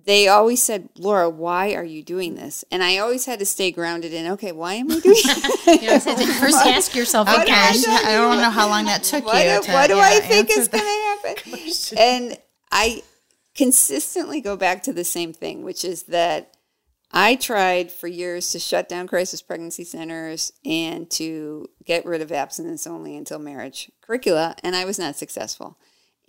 [0.05, 2.65] They always said, Laura, why are you doing this?
[2.69, 5.81] And I always had to stay grounded in, okay, why am I doing this?
[5.81, 7.43] You know, first ask yourself Okay.
[7.43, 7.55] again.
[8.03, 9.61] I don't know how long that took what, you.
[9.61, 11.97] to, what do yeah, I think is going to happen?
[11.97, 12.37] And
[12.71, 13.03] I
[13.55, 16.54] consistently go back to the same thing, which is that
[17.17, 22.29] I tried for years to shut down crisis pregnancy centers and to get rid of
[22.29, 25.77] abstinence only until marriage curricula, and I was not successful.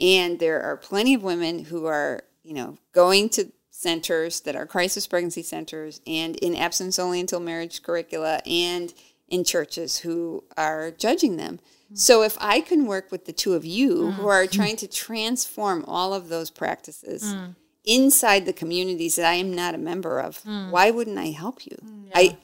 [0.00, 4.64] And there are plenty of women who are, you know, going to centers that are
[4.64, 8.94] crisis pregnancy centers and in abstinence only until marriage curricula and
[9.28, 11.58] in churches who are judging them.
[11.88, 11.96] Hmm.
[11.96, 14.28] So if I can work with the two of you who hmm.
[14.28, 17.50] are trying to transform all of those practices hmm.
[17.86, 20.70] Inside the communities that I am not a member of, hmm.
[20.70, 21.76] why wouldn't I help you?
[21.84, 22.36] Mm, I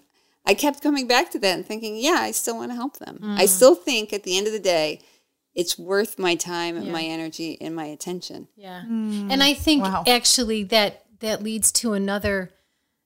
[0.45, 3.19] I kept coming back to that and thinking, yeah, I still want to help them.
[3.23, 3.47] I hmm.
[3.47, 5.01] still think at the end of the day,
[5.55, 8.49] it's worth my time and my energy and my attention.
[8.57, 8.83] Yeah.
[8.83, 9.31] Hmm.
[9.31, 10.05] And I think Wow.
[10.07, 12.51] actually that that leads to another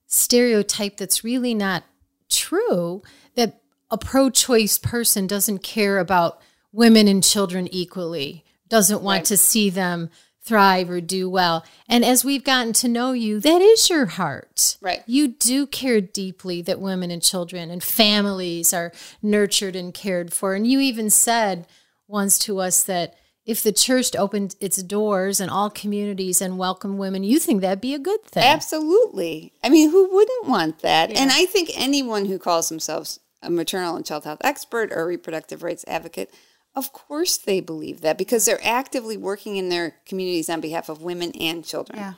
[0.07, 1.85] stereotype that's really not
[2.31, 3.03] true
[3.35, 6.41] that a pro-choice person doesn't care about
[6.73, 10.11] women and children equally, doesn't want to see them
[10.47, 11.65] thrive or do well.
[11.89, 14.79] And as we've gotten to know you, that is your heart.
[14.81, 15.03] Right.
[15.07, 20.55] You do care deeply that women and children and families are nurtured and cared for.
[20.55, 21.67] And you even said
[22.07, 26.99] once to us that if the church opened its doors in all communities and welcomed
[26.99, 28.43] women, you think that'd be a good thing.
[28.43, 29.53] Absolutely.
[29.63, 31.11] I mean, who wouldn't want that?
[31.11, 35.63] And I think anyone who calls themselves a maternal and child health expert or reproductive
[35.63, 36.33] rights advocate,
[36.77, 41.03] of course they believe that because they're actively working in their communities on behalf of
[41.03, 41.99] women and children.
[41.99, 42.13] Yeah.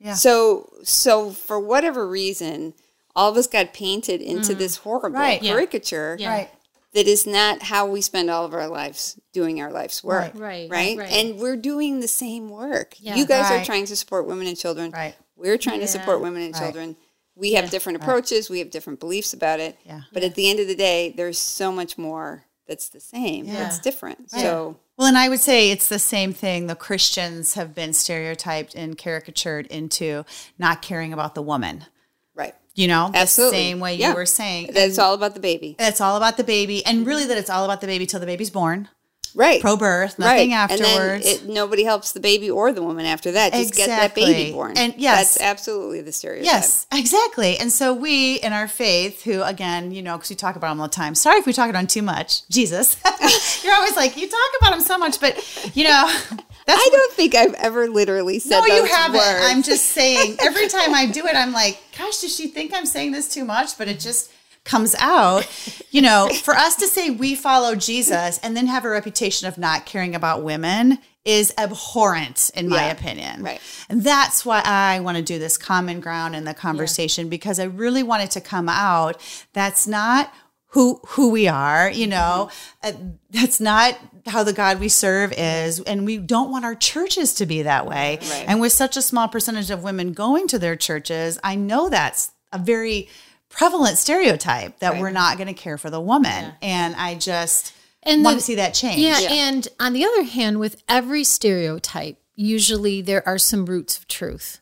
[0.00, 0.14] Yeah.
[0.14, 2.74] So, so for whatever reason,
[3.14, 4.58] all of us got painted into mm.
[4.58, 5.40] this horrible Right.
[5.40, 6.30] Caricature Yeah.
[6.30, 6.50] Right.
[6.94, 10.32] that is not how we spend all of our lives doing our life's work.
[10.34, 10.70] Right.
[10.70, 10.98] Right.
[10.98, 11.10] Right.
[11.10, 12.94] And we're doing the same work.
[12.98, 13.16] Yeah.
[13.16, 14.92] You guys are trying to support women and children.
[14.92, 15.16] Right.
[15.36, 16.62] We're trying to support women and Right.
[16.62, 16.96] children.
[17.34, 18.50] We have different approaches.
[18.50, 19.78] We have different beliefs about it.
[19.84, 20.02] Yeah.
[20.12, 23.46] But at the end of the day, there's so much more that's the same.
[23.48, 24.30] It's different.
[24.30, 26.66] So Well, and I would say it's the same thing.
[26.66, 30.24] The Christians have been stereotyped and caricatured into
[30.58, 31.86] not caring about the woman.
[32.34, 32.54] right.
[32.74, 33.58] You know, Absolutely.
[33.58, 34.10] the same way Yeah.
[34.10, 34.68] you were saying.
[34.72, 35.74] That it's all about the baby.
[35.80, 38.20] And it's all about the baby, and really that it's all about the baby till
[38.20, 38.88] the baby's born,
[39.38, 39.60] Right.
[39.60, 40.56] pro birth, nothing right.
[40.56, 40.90] afterwards.
[40.90, 43.52] And then it, nobody helps the baby or the woman after that.
[43.52, 44.76] Just get that baby born.
[44.76, 45.34] And yes.
[45.34, 46.44] That's absolutely the stereotype.
[46.44, 47.56] Yes, exactly.
[47.56, 50.80] And so we in our faith, who again, you know, because we talk about him
[50.80, 51.14] all the time.
[51.14, 52.48] Sorry if we talk about him too much.
[52.48, 53.00] Jesus,
[53.64, 55.36] you're always like you talk about him so much, but
[55.76, 56.06] you know,
[56.66, 58.66] that's I don't think I've ever literally said that.
[58.68, 59.18] no, you haven't.
[59.18, 59.44] words.
[59.44, 60.38] I'm just saying.
[60.40, 63.44] Every time I do it, I'm like, gosh, does she think I'm saying this too
[63.44, 63.78] much?
[63.78, 64.32] But it just
[64.64, 65.46] comes out.
[65.90, 69.56] You know, for us to say we follow Jesus and then have a reputation of
[69.58, 73.42] not caring about women is abhorrent, in my Yeah, opinion.
[73.42, 73.60] right.
[73.88, 77.64] And that's why I want to do this common ground in the conversation because I
[77.64, 79.20] really want it to come out.
[79.52, 80.32] That's not
[80.72, 82.50] who who we are, you know.
[82.82, 82.92] Uh,
[83.30, 87.46] that's not how the God we serve is, and we don't want our churches to
[87.46, 88.18] be that way.
[88.20, 88.44] Right.
[88.46, 92.32] And with such a small percentage of women going to their churches, I know that's
[92.52, 93.08] a very
[93.48, 96.52] prevalent stereotype that we're not going to care for the woman.
[96.62, 97.72] And I just
[98.02, 99.00] And want the- to see that change.
[99.00, 104.06] Yeah, and on the other hand, with every stereotype, usually there are some roots of
[104.08, 104.60] truth,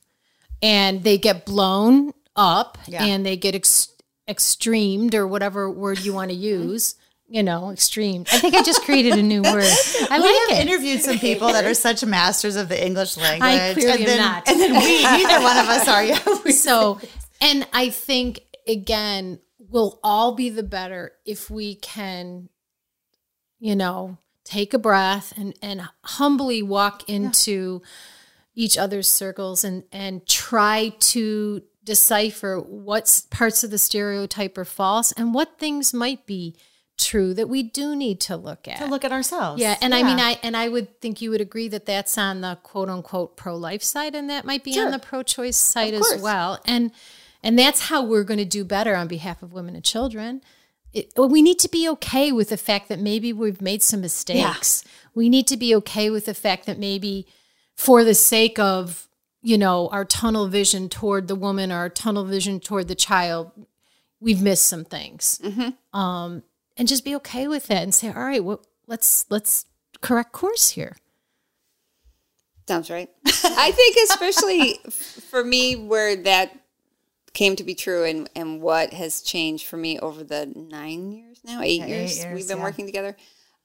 [0.63, 3.05] and they get blown up Yeah.
[3.05, 3.89] and they get ex-
[4.29, 6.95] extremed or whatever word you want to use.
[7.29, 8.25] You know, extreme.
[8.33, 9.65] I think I just created a new word.
[10.11, 10.69] I we like have it.
[10.69, 13.43] interviewed some people that are such masters of the English language.
[13.43, 14.49] I clearly and then, am not.
[14.49, 16.05] And then we, neither one of us are.
[16.05, 16.21] Yeah,
[16.53, 17.01] So
[17.41, 22.49] And I think again, we'll all be the better if we can,
[23.59, 27.83] you know, take a breath and and humbly walk into
[28.55, 35.13] each other's circles and and try to decipher what parts of the stereotype are false
[35.13, 36.57] and what things might be
[36.99, 38.79] true that we do need to look at.
[38.79, 39.61] To look at ourselves.
[39.61, 42.41] Yeah, and I mean, I and I would think you would agree that that's on
[42.41, 44.87] the quote unquote pro life side, and that might be Sure.
[44.87, 46.59] on the pro choice side as well.
[46.65, 46.93] And
[47.47, 50.43] and that's how we're going to do better on behalf of women and children.
[50.93, 54.83] It, we need to be okay with the fact that maybe we've made some mistakes.
[55.15, 57.25] We need to be okay with the fact that maybe,
[57.77, 59.07] for the sake of
[59.43, 63.53] you know our tunnel vision toward the woman or our tunnel vision toward the child,
[64.19, 65.39] we've missed some things.
[65.45, 65.97] Mm-hmm.
[65.97, 66.43] Um,
[66.77, 69.67] and just be okay with that and say, all right, well, let's let's
[70.01, 70.97] correct course here.
[72.67, 73.09] Sounds right.
[73.25, 76.66] I think especially for me where that
[77.37, 81.39] came to be true and, and what has changed for me over the nine years
[81.45, 82.63] now, eight, eight years, years, we've been yeah.
[82.65, 83.15] working together,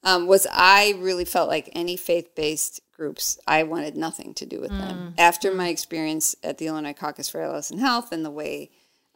[0.03, 4.59] um, was I really felt like any faith based groups, I wanted nothing to do
[4.59, 4.79] with Mm.
[4.79, 5.13] them.
[5.17, 8.69] After my experience at the Illinois Caucus for Adolescent Health and the way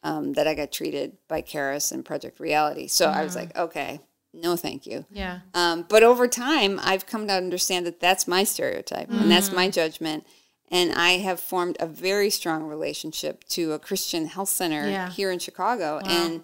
[0.03, 2.87] um, that I got treated by Karis and Project Reality.
[2.87, 3.23] So I Mm.
[3.23, 3.99] was like, okay,
[4.33, 5.05] no thank you.
[5.11, 5.39] Yeah.
[5.53, 9.53] Um, but over time, I've come to understand that that's my stereotype and that's Mm.
[9.55, 10.25] my judgment.
[10.71, 15.09] And I have formed a very strong relationship to a Christian health center Yeah.
[15.11, 15.99] here in Chicago.
[16.03, 16.43] And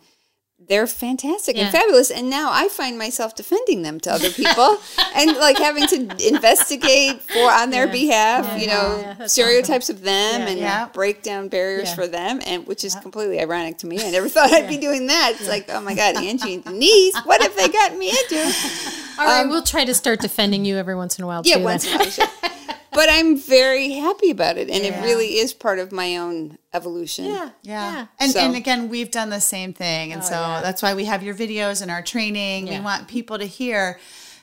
[0.64, 1.64] they're fantastic Yeah.
[1.64, 2.12] and fabulous.
[2.12, 4.78] And now I find myself defending them to other people
[5.16, 10.42] and like having to investigate for on their behalf, you know, Yeah, stereotypes of them
[10.42, 10.48] Yeah.
[10.48, 10.86] and Yeah.
[10.94, 11.96] break down barriers Yeah.
[11.96, 12.42] for them.
[12.46, 14.04] And which is completely ironic to me.
[14.06, 15.32] I never thought I'd be doing that.
[15.40, 18.44] It's like, oh my God, Angie and Denise, what have they gotten me into?
[19.20, 21.58] All right, we'll try to start defending you every once in a while Um, Yeah,
[21.58, 21.64] too.
[21.64, 22.30] once in a while.
[22.94, 23.02] sure.
[23.04, 27.26] But I'm very happy about it, and it really is part of my own evolution.
[27.26, 27.50] yeah.
[27.64, 28.06] Yeah.
[28.20, 30.14] And, So- and again, we've done the same thing.
[30.14, 30.62] And so yeah.
[30.62, 32.68] that's why we have your videos and our training.
[32.68, 32.80] Yeah.
[32.80, 34.00] We want people to hear,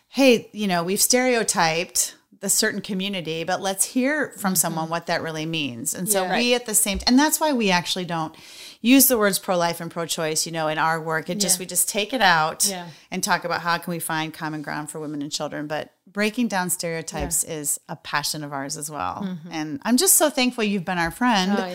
[0.09, 5.23] hey, you know, we've stereotyped the certain community, but let's hear from someone what that
[5.23, 5.95] really means.
[5.95, 6.37] And so Mm-hmm.
[6.37, 8.35] We at the same and that's why we actually don't
[8.81, 11.29] use the words pro-life and pro-choice, you know, in our work.
[11.29, 12.89] It just we just take it out Yeah.
[13.11, 15.67] and talk about how can we find common ground for women and children.
[15.67, 19.37] But breaking down stereotypes is a passion of ours as well.
[19.51, 21.63] And I'm just so thankful you've been our friend Mm-hmm.
[21.63, 21.67] Oh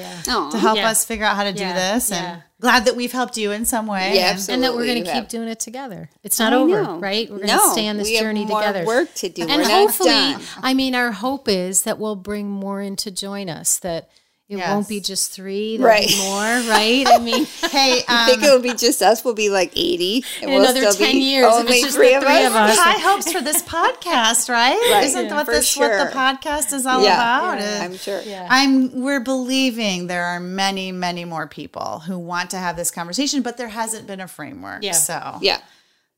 [0.42, 0.50] yeah.
[0.52, 0.90] To help Yeah.
[0.90, 3.66] us figure out how to do Yeah, this and glad that we've helped you in
[3.66, 4.16] some way.
[4.16, 4.54] Yeah, And- absolutely.
[4.54, 6.10] and that we're going to keep doing it together.
[6.24, 6.98] It's not I over, know.
[7.00, 7.30] right?
[7.30, 8.86] We're going No, to stay on this we have journey more together.
[8.86, 9.44] work to do.
[9.44, 10.42] And We're not hopefully, done.
[10.62, 13.78] I mean, our hope is that we'll bring more in to join us.
[13.80, 14.10] That
[14.50, 14.70] it Yes.
[14.70, 16.12] won't be just three, Right.
[16.20, 17.06] more, right?
[17.08, 19.24] I mean, Hey, I um, think it'll be just us.
[19.24, 20.24] We'll be like 80.
[20.42, 22.44] And In we'll another still 10 be years, if Only it's just three, the three
[22.46, 22.78] of us.
[22.78, 24.78] high hopes for this podcast, right?
[24.92, 25.06] Right.
[25.06, 27.14] Isn't Yeah, what for this what the podcast is all Yeah.
[27.14, 27.60] about?
[27.62, 27.82] Yeah.
[27.84, 28.22] I'm sure.
[28.22, 28.46] Yeah.
[28.50, 33.42] I'm we're believing there are many, many more people who want to have this conversation,
[33.44, 34.84] but there hasn't been a framework.
[34.84, 34.92] Yeah.
[34.92, 35.60] So Yeah.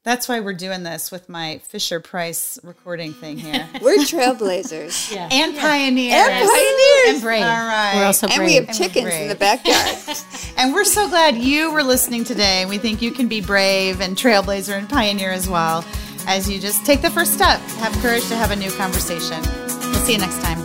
[0.05, 3.67] That's why we're doing this with my Fisher Price recording thing here.
[3.81, 5.11] We're trailblazers.
[5.13, 5.27] yeah.
[5.31, 6.13] and pioneers.
[6.13, 7.09] And pioneers.
[7.09, 7.41] and brave.
[7.41, 7.93] All right.
[7.95, 8.47] We're also And brave.
[8.47, 9.97] we have And we're chickens in the backyard.
[10.57, 12.65] And we're so glad you were listening today.
[12.65, 15.83] We think you can be brave and trailblazer and pioneer as well
[16.27, 17.59] as you just take the first step.
[17.79, 19.41] Have courage to have a new conversation.
[19.41, 20.64] We'll see you next time.